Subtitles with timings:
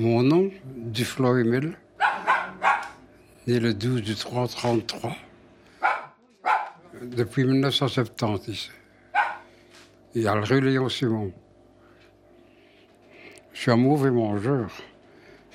[0.00, 1.76] Mon nom, Duflo Emile,
[3.48, 5.16] né le 12 du 3 33,
[7.02, 8.70] depuis 1970 ici.
[10.14, 11.32] Il y a le rue Léon Simon.
[13.52, 14.70] Je suis un mauvais mangeur.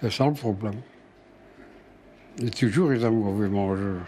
[0.01, 0.81] C'est ça le problème.
[2.37, 4.01] J'ai toujours été un mauvais mangeur.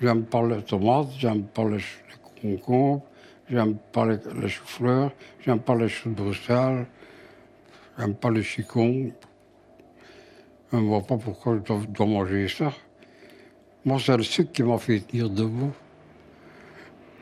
[0.00, 3.06] J'aime pas les tomates, j'aime pas les, les concombres,
[3.48, 6.86] j'aime pas les, les choux-fleurs, j'aime pas les choux de Bruxelles,
[8.02, 9.12] j'aime pas les chicons.
[10.72, 12.72] Je ne vois pas pourquoi je dois, dois manger ça.
[13.84, 15.72] Moi, c'est le sucre qui m'a fait tenir debout.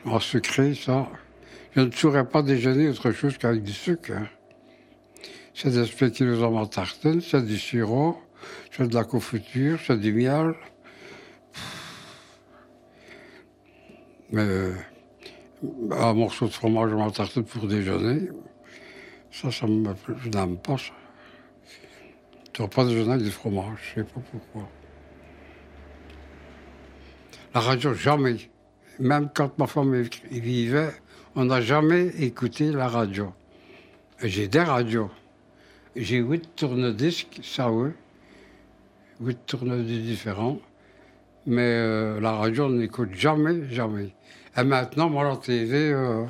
[0.05, 1.07] En sucré, ça.
[1.75, 4.11] Je ne saurais pas déjeuner autre chose qu'avec du sucre.
[4.13, 4.27] hein.
[5.53, 8.17] C'est des spéculoos en tartine, c'est du sirop,
[8.71, 10.55] c'est de la confiture, c'est du miel.
[14.31, 14.73] Mais euh,
[15.91, 18.29] un morceau de fromage en tartine pour déjeuner,
[19.31, 20.15] ça, ça me plaît.
[20.23, 20.93] Je n'aime pas ça.
[22.53, 24.67] Tu pas déjeuner avec du fromage, je sais pas pourquoi.
[27.53, 28.35] La radio, jamais.
[28.99, 30.91] Même quand ma femme vivait,
[31.35, 33.33] on n'a jamais écouté la radio.
[34.21, 35.09] J'ai des radios.
[35.95, 37.91] J'ai huit tourne-disques, ça oui.
[39.21, 40.59] Huit tourne-disques différents.
[41.45, 44.13] Mais euh, la radio, on n'écoute jamais, jamais.
[44.57, 46.25] Et maintenant, moi, la TV, euh,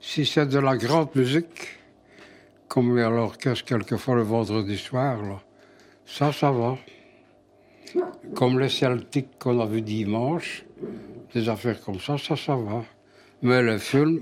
[0.00, 1.77] si c'est de la grande musique,
[2.68, 5.18] comme à l'orchestre quelquefois le vendredi soir,
[6.06, 6.76] ça, ça va.
[8.34, 10.64] Comme les Celtiques qu'on a vu dimanche,
[11.34, 12.84] des affaires comme ça, ça, ça va.
[13.42, 14.20] Mais le film,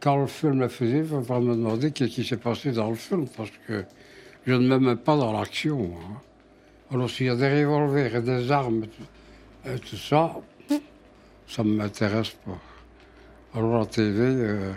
[0.00, 2.72] quand le film le faisait, il ne faut pas me demander qu'est-ce qui s'est passé
[2.72, 3.84] dans le film, parce que
[4.46, 5.92] je ne me mets pas dans l'action.
[5.96, 6.20] hein.
[6.92, 8.84] Alors s'il y a des revolvers et des armes
[9.64, 10.36] et tout ça,
[11.46, 12.58] ça ne m'intéresse pas.
[13.54, 14.72] Alors la TV, euh,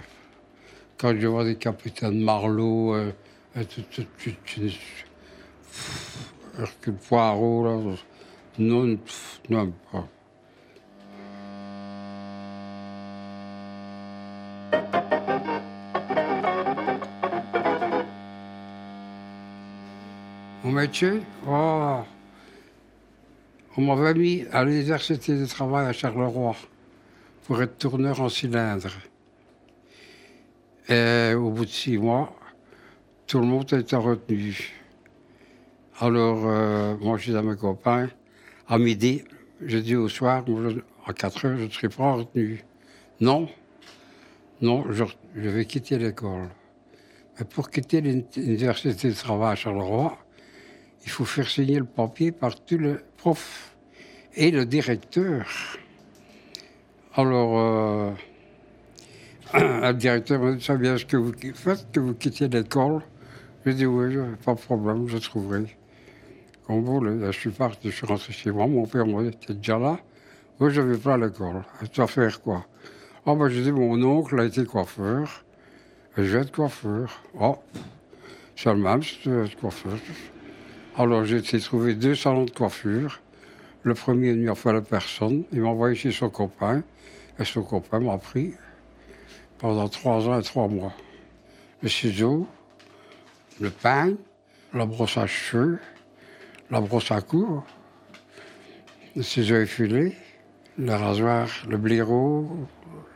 [1.04, 3.12] quand je vois des capitaines Marlowe, euh,
[3.56, 7.96] tout, tout, tout, pff, Hercule Poirot, là,
[8.58, 10.08] non, pff, non pas.
[20.64, 21.20] Mon métier?
[21.46, 22.00] Oh.
[23.76, 26.56] On m'avait mis à l'université de travail à Charleroi
[27.46, 28.88] pour être tourneur en cylindre.
[30.90, 32.36] Et au bout de six mois,
[33.28, 34.74] tout le monde était retenu.
[36.00, 38.10] Alors, euh, moi, je dis à mes copains,
[38.68, 39.24] à midi,
[39.66, 40.44] je dis au soir,
[41.06, 42.64] à 4 heures, je ne serai pas retenu.
[43.22, 43.48] Non,
[44.62, 45.04] non, je,
[45.36, 46.50] vais quitter l'école.
[47.40, 50.18] Mais pour quitter l'uni- l'université de travail à Charleroi,
[51.06, 53.76] il faut faire signer le papier par tous les profs
[54.36, 55.46] et le directeur.
[57.16, 58.12] Alors, euh,
[59.54, 63.02] le directeur m'a dit, ça bien ce que vous faites, que vous quittiez l'école?
[63.66, 65.66] J'ai dit, oui, pas de problème, je trouverai.
[66.66, 68.68] Comme vous je suis parti, je suis rentré chez moi.
[68.68, 70.00] Mon père m'a dit, t'es déjà là
[70.60, 71.64] Oui, je vais pas à l'école.
[71.92, 72.66] Tu vas faire quoi?
[73.26, 75.44] Ah, ben, j'ai dit, mon oncle a été coiffeur.
[76.18, 77.22] Je vais être coiffeur.
[77.40, 77.58] Oh,
[78.56, 79.98] c'est le même, si tu veux être coiffeur.
[80.98, 83.20] Alors, j'ai été trouver deux salons de coiffure.
[83.84, 85.44] Le premier n'y a fallu personne.
[85.52, 86.82] Il m'a envoyé chez son copain.
[87.40, 88.54] Et son copain m'a pris
[89.64, 90.92] pendant trois ans et trois mois.
[91.82, 92.46] Le ciseau,
[93.62, 94.14] le pain,
[94.74, 95.80] la brosse à cheveux,
[96.70, 97.64] la brosse à cou,
[99.16, 100.18] le ciseau effilé,
[100.78, 102.46] le rasoir, le blaireau,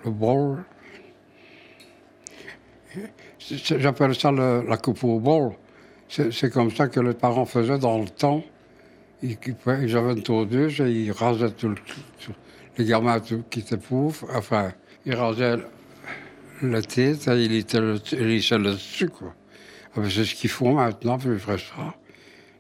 [0.05, 0.63] le bol.
[3.39, 5.51] J'appelle ça la coupe au bol.
[6.07, 8.41] C'est comme ça que les parents faisaient dans le temps.
[9.21, 9.37] Ils,
[9.97, 12.31] avaient une tondeuse et ils rasaient tout le, tout-
[12.77, 14.25] les gamins qui étaient pauvres.
[14.33, 14.71] Enfin,
[15.05, 15.57] ils rasaient
[16.61, 19.33] la tête et ils étaient le, ils lissaient le dessus, quoi.
[19.95, 21.95] Ah ben, c'est ce qu'ils font maintenant, à peu près ça.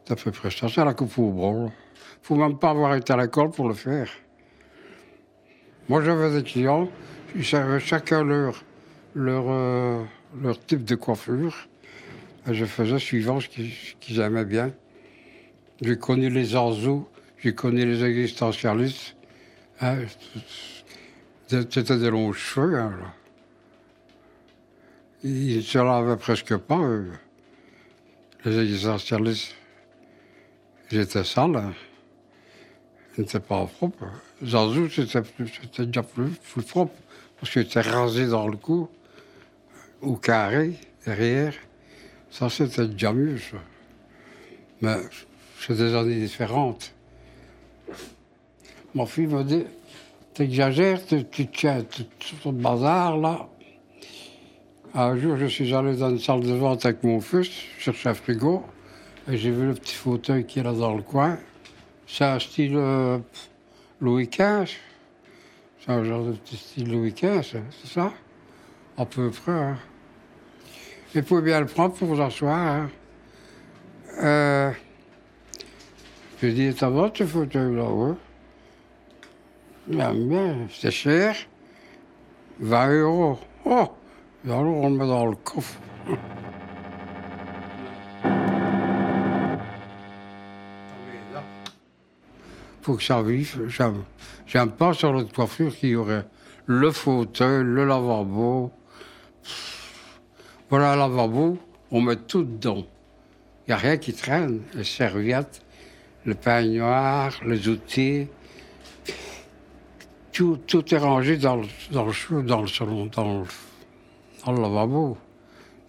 [0.05, 0.67] C'est à peu près ça.
[0.69, 1.71] C'est la coupe au bol.
[2.21, 4.09] faut même pas avoir été à l'école pour le faire.
[5.89, 6.89] Moi, j'avais des clients,
[7.35, 8.63] ils savaient chacun leur,
[9.15, 10.03] leur, euh,
[10.41, 11.55] leur type de coiffure.
[12.49, 14.71] Je faisais suivant ce qu'ils aimaient bien.
[15.81, 17.07] J'ai connu les Anzos,
[17.37, 19.15] j'ai connu les existentialistes.
[19.81, 19.97] Hein,
[21.47, 23.13] C'était des longs cheveux, hein, là.
[25.23, 27.11] Ils se lavaient presque pas, eux.
[28.45, 29.55] Les existentialistes.
[30.91, 31.55] Ils étaient sales.
[31.55, 31.73] hein.
[33.17, 34.05] Ils n'étaient pas propres.
[34.43, 35.21] Zanzou, c'était
[35.85, 36.93] déjà plus, plus propre.
[37.39, 38.89] Parce qu'ils étaient rasés dans le cou,
[40.01, 40.73] au carré,
[41.05, 41.53] derrière.
[42.29, 43.57] Ça, c'était déjà mieux, ça.
[44.81, 44.97] Mais
[45.59, 46.93] c'est des années différentes.
[48.93, 49.63] Mon fils m'a dit
[50.33, 53.49] T'exagères, tu, tiens tout ton bazar, là.
[54.93, 58.13] Un jour, je suis allé dans une salle de vente avec mon fils, chercher un
[58.13, 58.63] frigo,
[59.29, 61.37] et j'ai vu le petit fauteuil qui est là dans le coin.
[62.07, 62.79] C'est un style
[63.99, 64.77] Louis XV.
[65.79, 68.13] C'est un genre de petit style Louis XV, c'est ça?
[68.97, 69.51] À peu près.
[69.51, 69.77] Hein.
[71.13, 72.57] Et pouvez bien le prendre pour vous asseoir.
[72.57, 72.89] Hein.
[74.23, 74.71] Euh,
[76.41, 78.13] je dis, ça va ce fauteuil-là, oui.
[79.87, 81.35] Bien, bien, c'est cher.
[82.59, 83.39] 20 euros.
[83.65, 83.89] Oh
[84.45, 85.79] le met dans le coffre.
[92.87, 93.67] faut que ça vive.
[93.67, 96.25] J'aime, pas sur notre coiffure qu'il y aurait
[96.67, 98.71] le fauteuil, le lavabo.
[100.69, 101.57] Voilà, le lavabo,
[101.91, 102.85] on met tout dedans.
[103.67, 104.61] Il n'y a rien qui traîne.
[104.73, 105.61] Les serviettes,
[106.23, 108.27] le peignoir, les outils.
[110.31, 113.45] Tout, tout est rangé dans le, dans le, dans le salon, dans le,
[114.51, 115.17] le lavabo.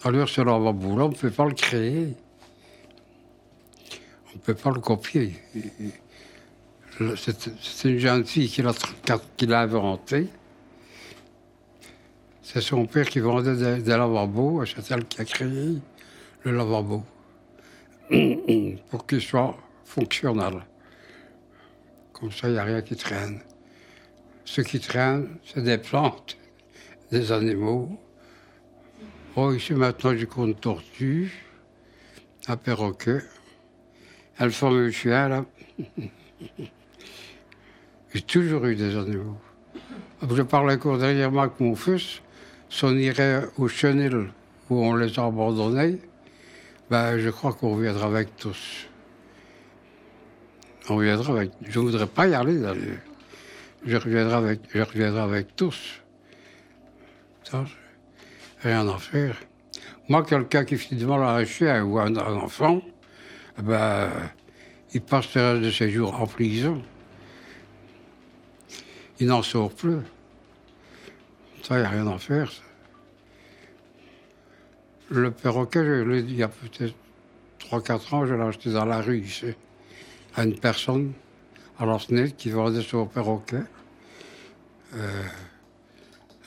[0.04, 2.14] Alors, ce lavabo-là, on ne peut pas le créer.
[4.30, 5.34] On ne peut pas le copier.
[7.16, 10.28] C'est une jeune fille qui l'a inventé.
[12.42, 15.78] C'est son père qui vendait des, des lavabos, et c'est elle qui a créé
[16.44, 17.04] le lavabo
[18.90, 20.64] pour qu'il soit fonctionnel.
[22.12, 23.40] Comme ça, il n'y a rien qui traîne.
[24.44, 26.36] Ce qui traîne, c'est des plantes,
[27.12, 27.90] des animaux.
[29.36, 31.32] Oh, ici maintenant, j'ai une tortue,
[32.48, 33.20] un perroquet,
[34.38, 35.44] un fameux chien, là.
[38.14, 39.36] J'ai toujours eu des animaux.
[40.28, 42.22] Je parlais encore derrière moi avec mon fils.
[42.70, 44.30] Si on irait au chenil
[44.70, 45.98] où on les a abandonnés,
[46.90, 48.88] ben, je crois qu'on reviendra avec tous.
[50.88, 51.50] On reviendra avec.
[51.62, 53.02] Je ne voudrais pas y aller d'ailleurs.
[53.84, 56.02] Je reviendrai avec, je reviendrai avec tous.
[58.62, 59.36] Rien à faire.
[60.08, 62.80] Moi, quelqu'un qui finalement a un chien ou un, enfant,
[63.62, 64.10] ben,
[64.94, 66.82] il passe le reste de ses jours en prison
[69.20, 69.98] il n'en sort plus.
[71.62, 72.50] Ça, il n'y a rien à faire.
[75.10, 76.94] Le perroquet, je il y a peut-être
[77.60, 79.54] 3-4 ans, je l'ai acheté dans la rue ici,
[80.36, 81.12] à une personne,
[81.78, 81.98] à la
[82.36, 83.62] qui vendait son perroquet.
[84.94, 85.22] Euh,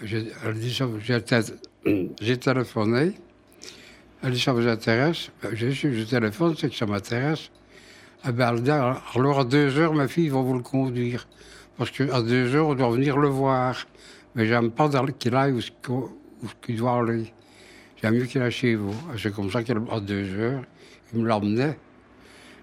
[0.02, 0.88] elle dit ça,
[2.22, 3.14] j'ai téléphoné.
[4.24, 7.50] Elle dit ça vous intéresse je téléphone, c'est que ça m'intéresse.
[8.28, 8.56] Eh ben,
[9.16, 11.28] alors à deux heures, ma fille va vous le conduire.
[11.78, 13.88] Parce qu'à deux heures, on doit venir le voir.
[14.36, 16.10] Mais j'aime pas qu'il aille où,
[16.68, 17.34] il doit aller.
[18.02, 18.96] J'aime mieux qu'il aille chez vous.
[19.18, 20.64] C'est comme ça qu'à deux heures,
[21.14, 21.78] il me l'emmenait.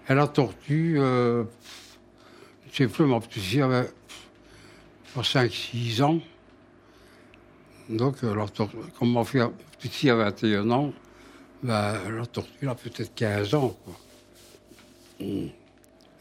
[0.07, 1.43] Et la tortue, euh,
[2.71, 3.89] je sais plus, ma petite fille avait
[5.17, 6.19] 5-6 ans.
[7.89, 8.35] Donc, euh,
[8.99, 10.93] comme ma petite fille avait 21 ans,
[11.63, 13.75] ben, la tortue a peut-être 15 ans.
[13.83, 15.27] Quoi.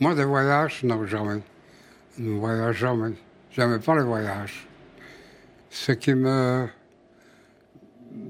[0.00, 1.42] Moi, des voyages, non, jamais.
[2.16, 2.76] Je ne voyage
[3.52, 3.78] jamais.
[3.80, 4.66] Pas le voyage.
[5.70, 6.68] Ce qui me,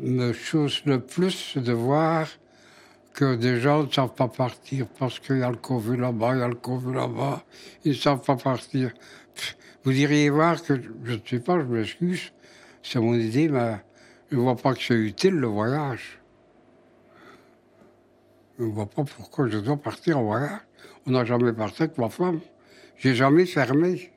[0.00, 2.26] me chose le plus, c'est de voir
[3.14, 6.40] que des gens ne savent pas partir parce qu'il y a le Covid là-bas, il
[6.40, 7.44] y a le Covid là-bas,
[7.84, 8.92] ils ne savent pas partir.
[9.84, 12.32] Vous iriez voir que, je ne sais pas, je m'excuse,
[12.82, 13.76] c'est mon idée, mais
[14.30, 16.18] je ne vois pas que c'est utile le voyage.
[18.58, 20.60] Je ne vois pas pourquoi je dois partir en voyage.
[21.06, 22.40] On n'a jamais parti avec ma femme.
[22.98, 24.10] J'ai jamais fermé.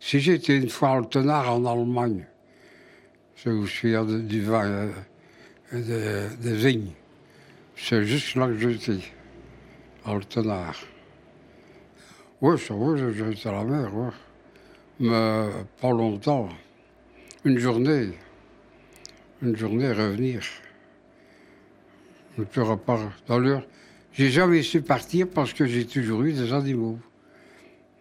[0.00, 2.26] Si j'étais une fois en tenard en Allemagne,
[3.36, 3.94] c'est je suis
[4.24, 4.90] du vin,
[5.72, 6.92] euh, des vignes,
[7.76, 8.98] c'est juste là que j'étais,
[10.04, 10.76] en tenard.
[12.40, 13.90] Oui, ça va, j'étais à la mer.
[14.98, 15.48] Mais
[15.80, 16.48] pas longtemps.
[17.44, 18.10] Une journée.
[19.42, 20.42] Une journée revenir.
[22.36, 23.00] Je ne pourrais pas.
[23.26, 23.66] D'ailleurs,
[24.12, 27.00] j'ai jamais su partir parce que j'ai toujours eu des animaux.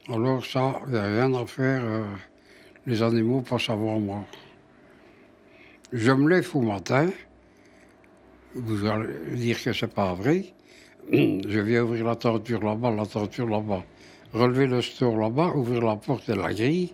[0.08, 1.82] Alors ça, il n'y a rien à faire.
[1.84, 2.04] Euh,
[2.86, 4.24] les animaux passent avant moi.
[5.92, 7.10] Je me lève au matin.
[8.54, 10.54] Vous allez dire que c'est pas vrai.
[11.12, 13.84] Je viens ouvrir la torture là-bas, la torture là-bas.
[14.34, 16.94] Relever le store là-bas, ouvrir la porte et la grille.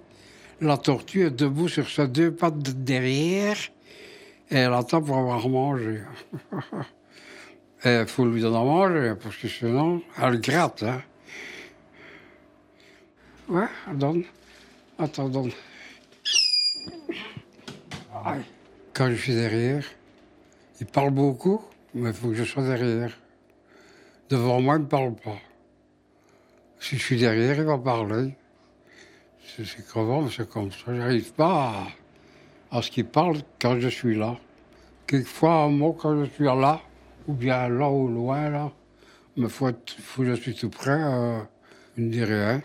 [0.60, 3.58] La tortue est debout sur ses deux pattes de derrière
[4.50, 6.02] et elle attend pour avoir mangé.
[7.86, 10.82] Il faut lui donner à manger parce que sinon, elle gratte.
[10.82, 11.02] Hein.
[13.48, 14.24] Ouais, donne.
[14.98, 15.52] Attends, donne.
[18.94, 19.84] Quand je suis derrière,
[20.80, 21.62] il parle beaucoup,
[21.94, 23.16] mais il faut que je sois derrière.
[24.30, 25.38] Devant moi, il ne parle pas.
[26.80, 28.36] Si je suis derrière, il va parler.
[29.56, 30.94] C'est crevant, c'est comme ça.
[30.94, 31.88] J'arrive pas
[32.70, 34.38] à, ce qu'il parle quand je suis là.
[35.08, 36.82] quelquefois, un mot, quand je suis là,
[37.28, 38.72] ou bien là ou loin, là,
[39.38, 41.40] mais faut, faut que je suis tout près, euh,
[41.96, 42.62] je ne dis rien.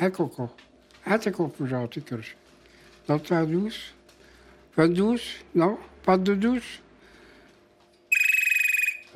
[0.00, 0.50] Hein, Coco?
[1.06, 2.32] Hein, t'es encore plus gentil que je
[3.16, 3.94] ta douce?
[4.76, 5.36] Pas de douce?
[5.54, 5.78] Non?
[6.04, 6.82] Pas de douce?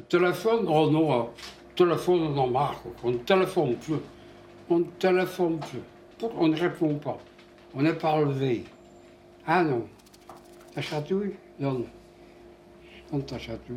[0.08, 1.24] Téléphone, oh non.
[1.24, 2.80] Le téléphone, on en marre.
[2.82, 2.92] quoi.
[3.04, 3.96] On ne téléphone plus.
[4.70, 5.80] On ne téléphone plus.
[6.22, 7.18] On ne répond pas?
[7.74, 8.64] On n'est pas levé.
[9.46, 9.88] Ah non.
[10.74, 11.34] Ta chatouille?
[11.58, 11.86] Donne.
[13.10, 13.76] Donne ta chatouille.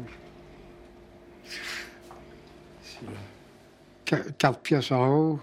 [4.06, 5.40] Quatre pièces en haut.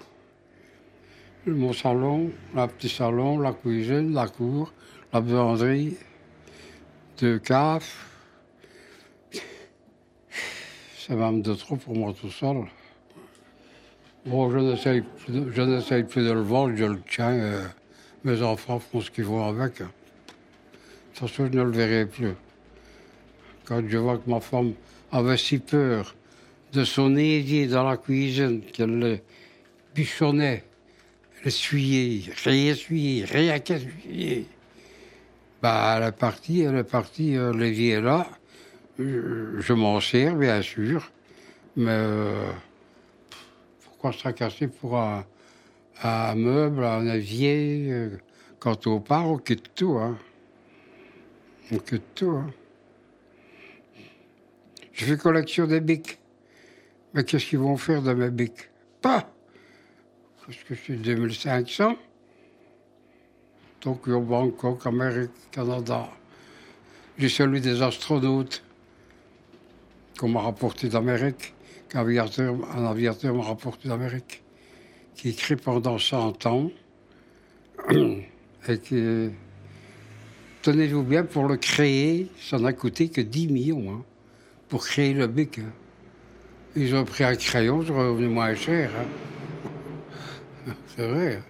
[1.45, 4.73] Mon salon, la petit salon, la cuisine, la cour,
[5.13, 5.97] la buanderie,
[7.19, 7.93] deux caves.
[10.97, 12.65] C'est même de trop pour moi tout seul.
[14.25, 17.33] Bon, je n'essaye plus, plus de le vendre, je le tiens.
[17.33, 17.65] euh,
[18.23, 19.79] mes enfants font ce qu'ils vont avec.
[19.79, 22.35] De toute façon, je ne le verrai plus.
[23.65, 24.75] Quand je vois que ma femme
[25.11, 26.15] avait si peur
[26.73, 29.19] de son évier dans la cuisine, qu'elle le
[29.93, 30.63] bichonnait,
[31.45, 34.47] l'essuyait, réessuyait, qu'essuyer.
[35.61, 38.29] Bah, elle est partie, elle est partie, euh, l'évier est là.
[39.01, 41.11] Je, je m'en sers, bien sûr,
[41.77, 42.53] mais euh,
[44.03, 48.19] pourquoi se pour un, meuble, un évier euh,
[48.59, 50.19] Quand on part, on quitte tout, hein.
[51.71, 52.51] On quitte tout, hein.
[54.93, 56.19] Je fais collection des bics.
[57.15, 58.71] Mais qu'est-ce qu'ils vont faire de mes bics?
[59.01, 59.33] Pas
[60.45, 61.95] Parce que je suis 2500.
[63.79, 66.09] Tokyo, Bangkok, Amérique, Canada.
[67.19, 68.65] J'ai celui des astronautes
[70.19, 71.55] qu'on m'a rapporté d'Amérique,
[71.95, 74.43] aviateur, un aviateur m'a rapporté d'Amérique,
[75.15, 76.71] qui écrit pendant 100 ans
[78.69, 79.31] et qui,
[80.63, 84.05] tenez-vous bien, pour le créer, ça n'a coûté que 10 millions hein,
[84.69, 85.59] pour créer le bic.
[85.59, 85.73] hein.
[86.75, 88.91] Ils ont pris un crayon, c'est revenu moins cher.
[88.97, 90.73] hein.
[90.97, 91.43] C'est vrai.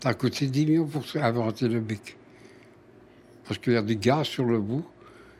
[0.00, 2.16] Ça a coûté 10 millions pour inventer le bic.
[3.44, 4.84] Parce qu'il y a du gaz sur le bout,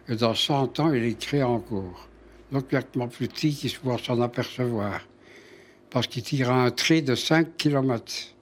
[0.08, 2.07] et dans 100 ans, il est encore.
[2.54, 5.06] A que mon petit qui pourra s'en apercevoir.
[5.90, 8.34] Parce qu'il tire un trait de 5 km,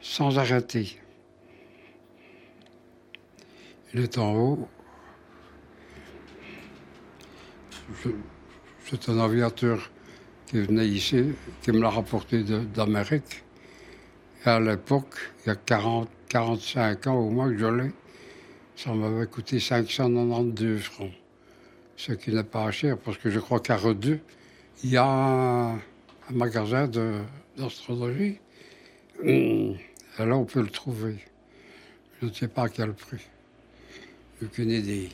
[0.00, 0.98] sans arrêter.
[3.94, 4.68] Il est en haut.
[8.84, 9.90] C'est un aviateur
[10.46, 11.24] qui venait ici,
[11.62, 13.44] qui me l'a rapporté d'Amérique.
[14.44, 17.92] Et à l'époque, il y a 40, 45 ans au moins que je l'ai,
[18.74, 21.12] ça m'avait coûté 592 francs.
[22.00, 24.20] Ce qui n'est pas cher, parce que je crois qu'à Redeux,
[24.82, 25.78] il y a un,
[26.30, 26.88] magasin
[27.58, 28.38] d'astrologie.
[29.22, 29.76] Et
[30.18, 31.16] là, on peut le trouver.
[32.18, 33.20] Je ne sais pas à quel prix.
[34.40, 35.10] Je connais des,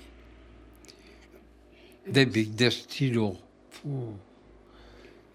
[2.25, 3.37] bics, des stylos.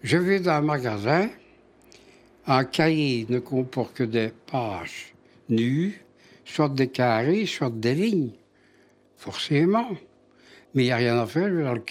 [0.02, 1.28] Je vais dans un magasin,
[2.46, 5.12] un cahier ne comporte que des pages
[5.50, 6.02] nues,
[6.46, 8.32] soit des carrés, soit des lignes.
[9.18, 9.90] Forcément.
[10.74, 11.48] Mais il n'y a rien à faire.
[11.48, 11.82] Je vais dans le,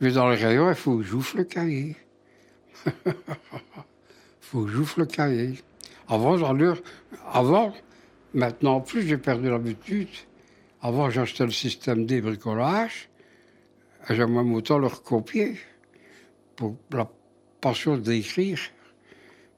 [0.00, 1.96] je vais dans le rayon, il faut que j'ouvre le cahier.
[3.06, 3.12] Il
[4.40, 5.58] faut que j'ouvre le cahier.
[6.06, 6.36] Avant,
[7.32, 7.72] avant,
[8.34, 10.08] maintenant plus, j'ai perdu l'habitude.
[10.82, 13.08] Avant, j'achetais le système des bricolages.
[14.08, 15.58] Et j'aimerais autant le recopier
[16.56, 17.08] pour la
[17.60, 18.58] passion d'écrire.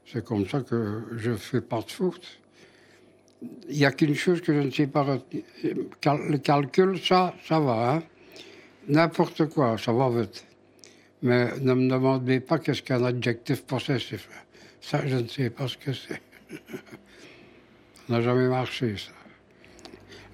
[0.07, 2.41] C'est comme ça que je fais pas de faute.
[3.69, 5.43] Il n'y a qu'une chose que je ne sais pas retenir.
[6.05, 7.97] Le calcul, ça, ça va.
[7.97, 8.03] Hein?
[8.89, 10.45] N'importe quoi, ça va vite.
[11.23, 14.29] Mais ne me demandez pas qu'est-ce qu'un adjectif possessif.
[14.81, 16.23] Ça, je ne sais pas ce que c'est.
[16.51, 16.59] ça
[18.09, 19.11] n'a jamais marché, ça.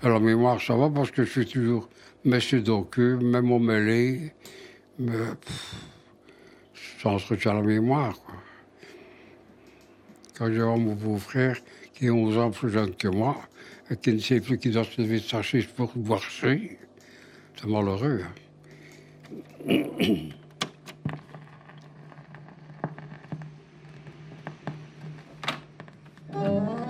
[0.02, 1.88] Alors, mémoire, ça va parce que je suis toujours
[2.25, 4.32] monsieur docu, même au mêlé.
[4.99, 5.75] Mais pff,
[7.02, 8.35] ça entretient la mémoire, quoi.
[10.37, 11.56] Quand vois mon beau-frère,
[11.94, 13.37] qui est 11 ans plus jeune que moi,
[13.90, 15.40] et qui ne sait plus qu'il doit se lever de sa
[15.76, 16.23] pour boire
[17.56, 18.23] c'est malheureux.
[18.25, 18.32] Hein.
[26.35, 26.82] Euh.